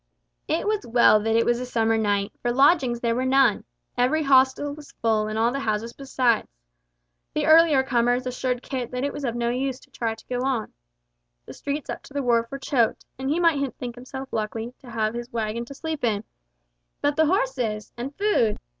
It 0.47 0.65
was 0.67 0.83
well 0.83 1.19
that 1.19 1.35
it 1.35 1.45
was 1.45 1.59
a 1.59 1.65
summer 1.67 1.95
night, 1.95 2.31
for 2.41 2.51
lodgings 2.51 3.01
there 3.01 3.13
were 3.13 3.23
none. 3.23 3.65
Every 3.95 4.23
hostel 4.23 4.73
was 4.73 4.93
full 4.93 5.27
and 5.27 5.37
all 5.37 5.51
the 5.51 5.59
houses 5.59 5.93
besides. 5.93 6.47
The 7.35 7.45
earlier 7.45 7.83
comers 7.83 8.25
assured 8.25 8.63
Kit 8.63 8.89
that 8.89 9.03
it 9.03 9.13
was 9.13 9.23
of 9.23 9.35
no 9.35 9.51
use 9.51 9.79
to 9.81 9.91
try 9.91 10.15
to 10.15 10.25
go 10.27 10.41
on. 10.43 10.73
The 11.45 11.53
streets 11.53 11.87
up 11.87 12.01
to 12.01 12.15
the 12.15 12.23
wharf 12.23 12.49
were 12.49 12.57
choked, 12.57 13.05
and 13.19 13.29
he 13.29 13.39
might 13.39 13.75
think 13.77 13.93
himself 13.93 14.33
lucky 14.33 14.73
to 14.79 14.89
have 14.89 15.13
his 15.13 15.31
waggon 15.31 15.65
to 15.65 15.75
sleep 15.75 16.03
in. 16.03 16.23
But 17.01 17.15
the 17.15 17.27
horses! 17.27 17.91
And 17.95 18.15
food? 18.15 18.57